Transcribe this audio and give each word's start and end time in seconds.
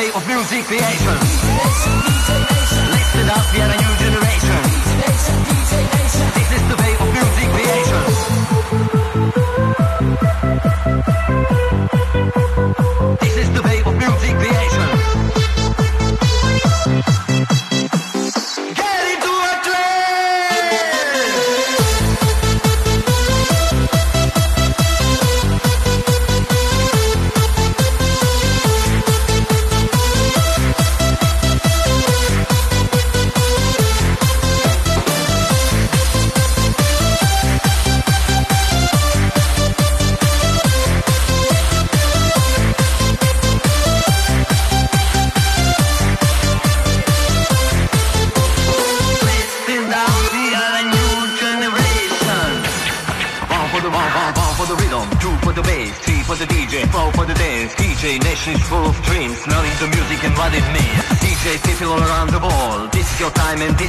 day 0.00 0.10
of 0.12 0.26
music 0.26 0.64
creation. 0.64 1.29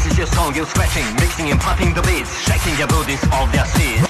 This 0.01 0.13
is 0.13 0.17
your 0.17 0.27
song, 0.27 0.55
you're 0.55 0.65
scratching, 0.65 1.05
mixing 1.17 1.51
and 1.51 1.59
popping 1.59 1.93
the 1.93 2.01
beats, 2.01 2.35
shaking 2.41 2.75
your 2.79 2.87
booties 2.87 3.23
off 3.25 3.51
their 3.51 3.65
seats. 3.67 4.01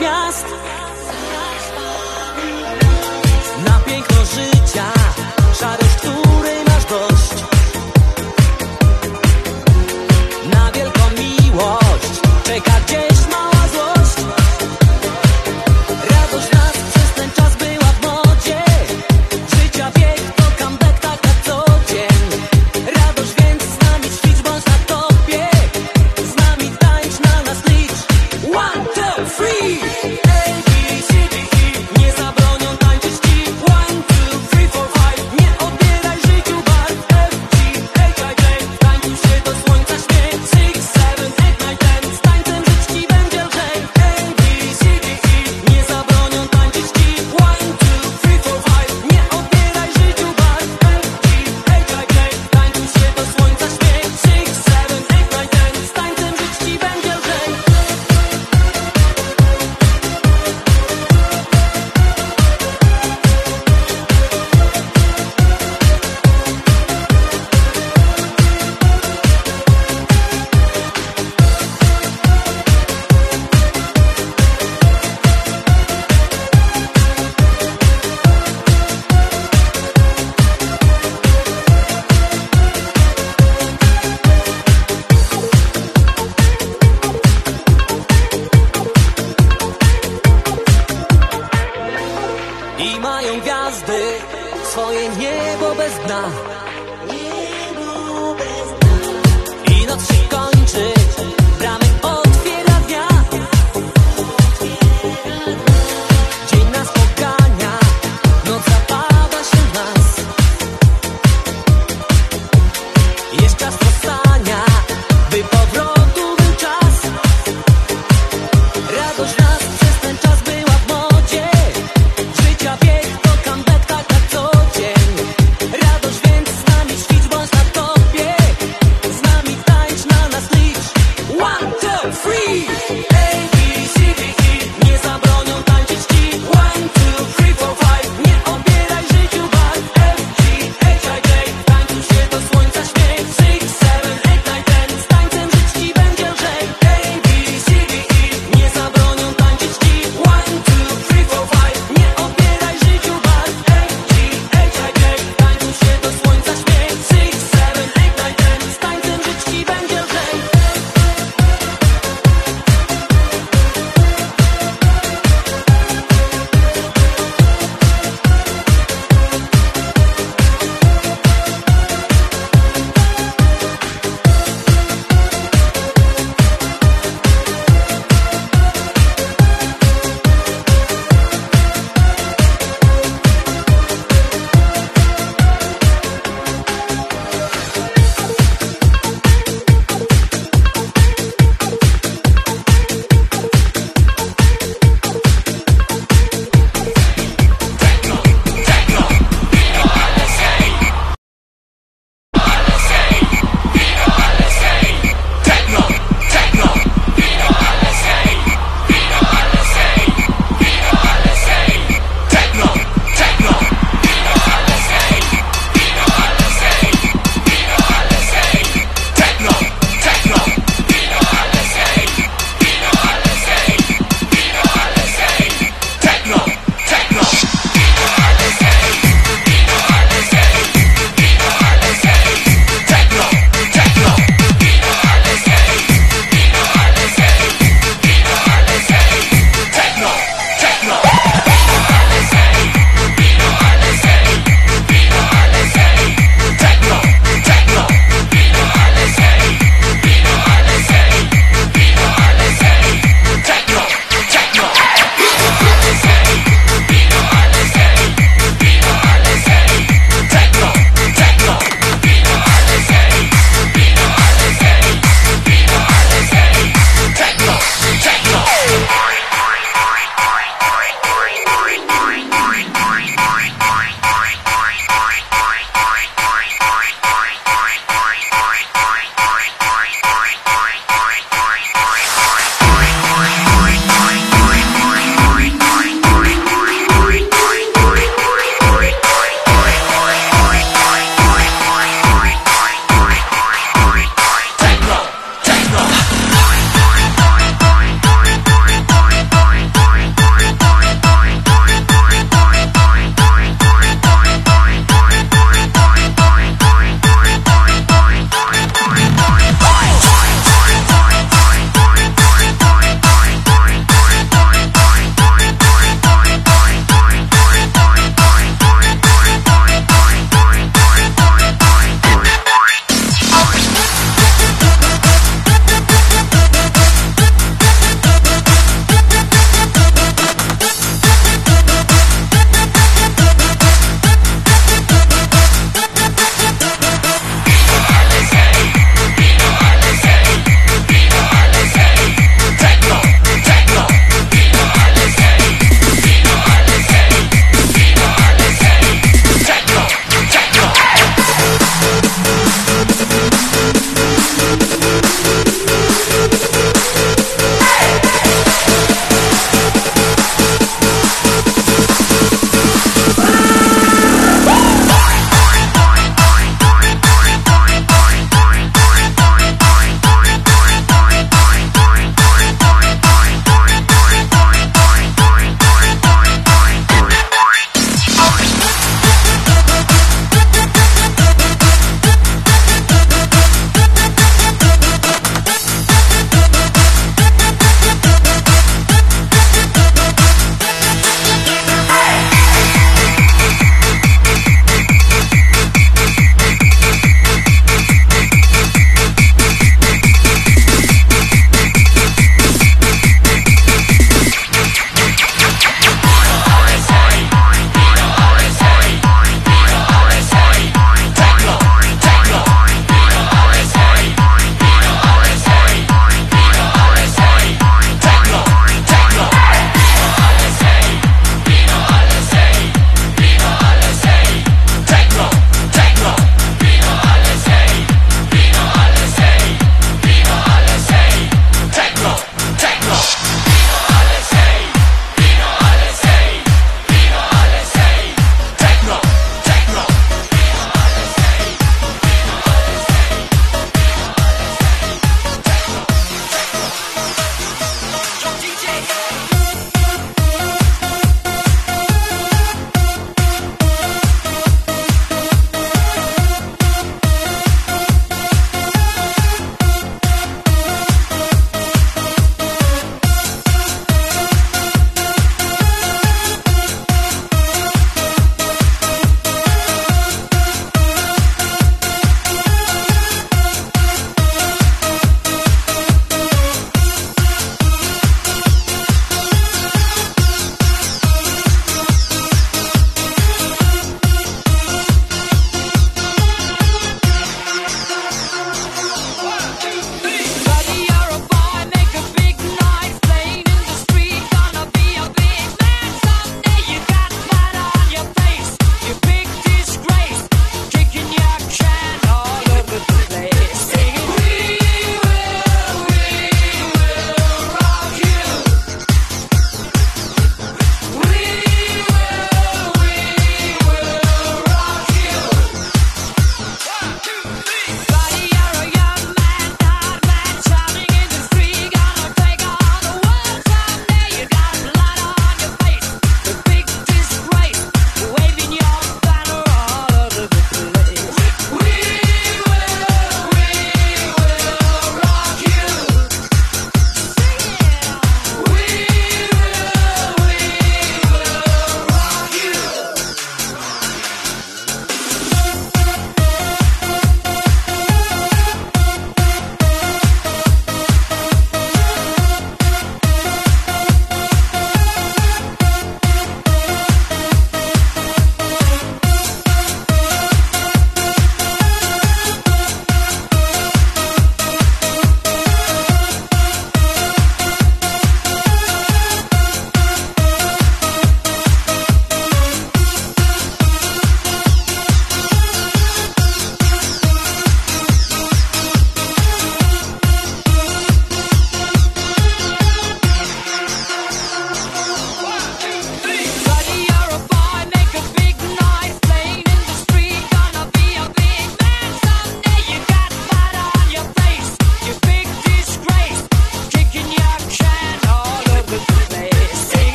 Zaspanych 0.00 0.55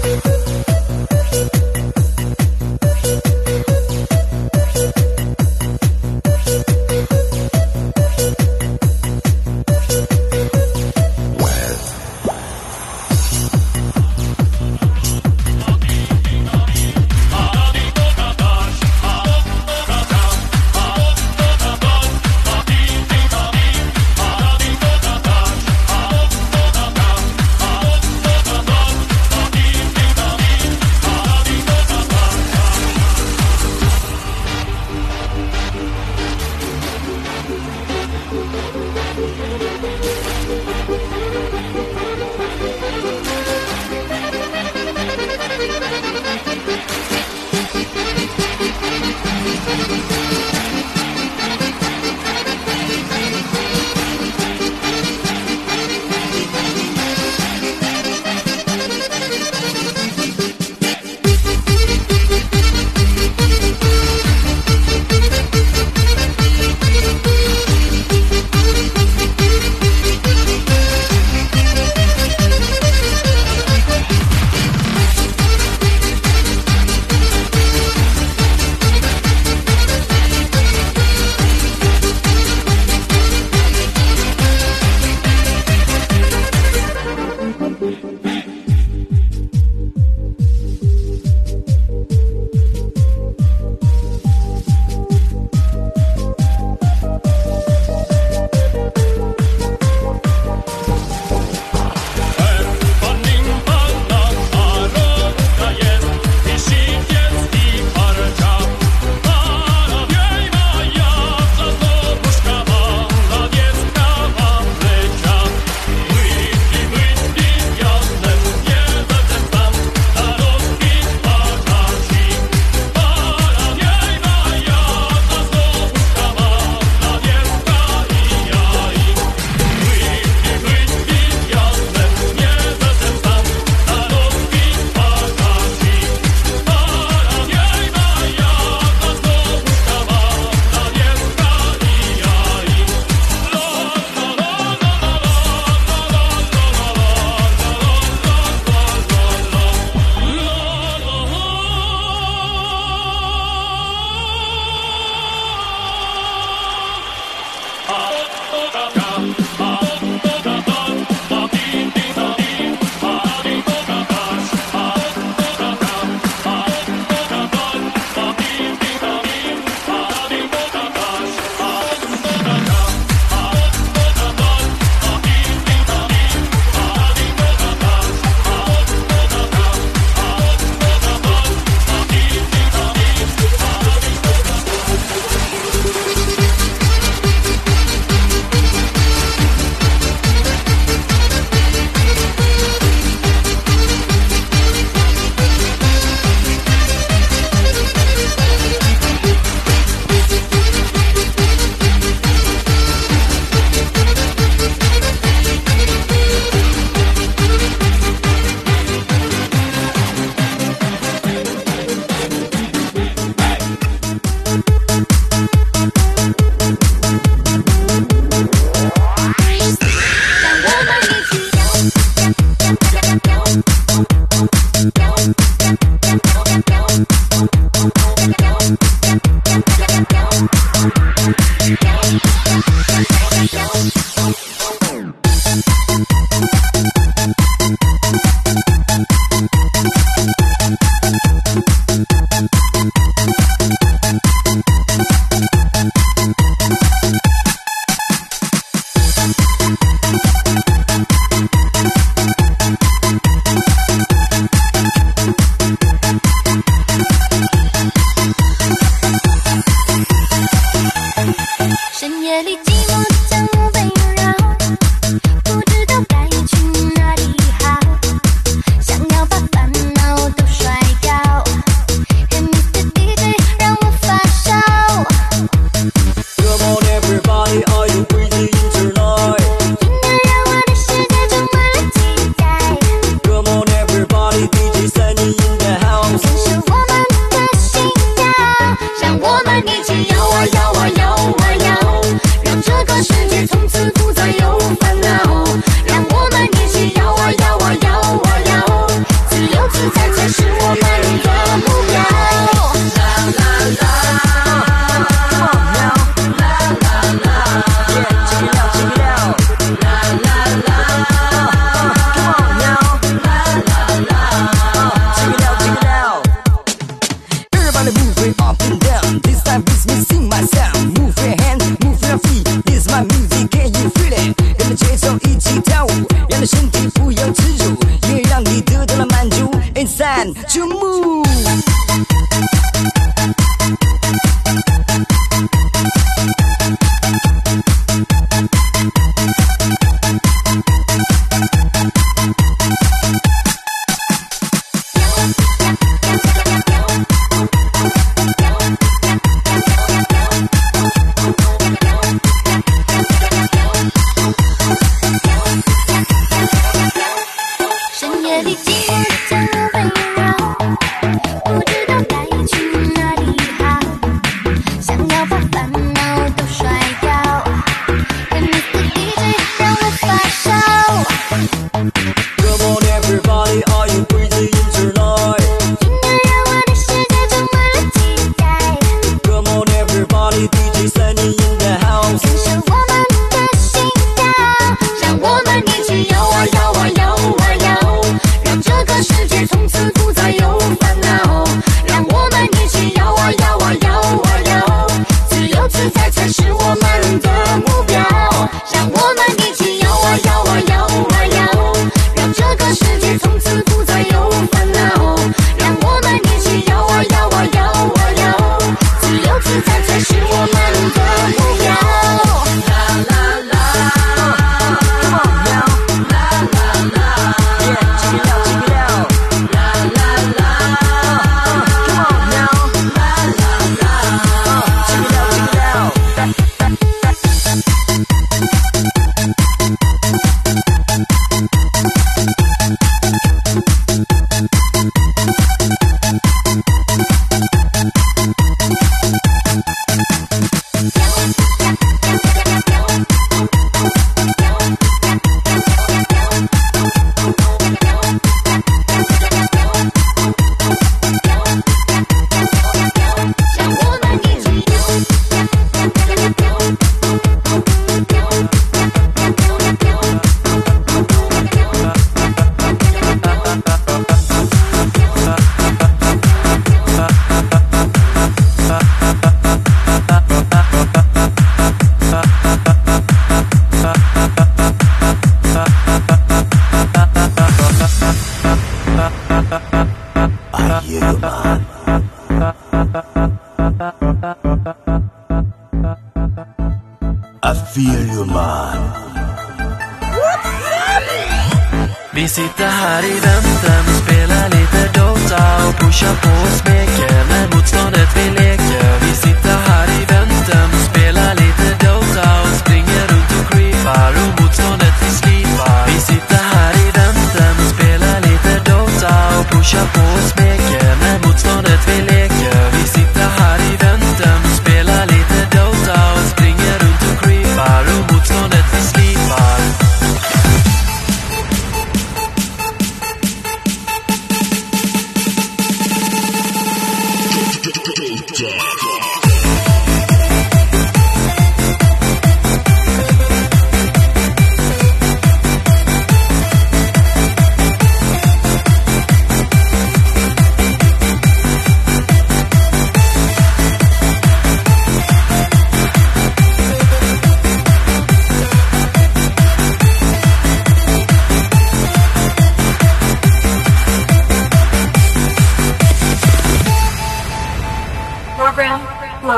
Thank 0.00 0.41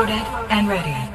Loaded 0.04 0.26
and 0.50 0.68
ready. 0.68 1.13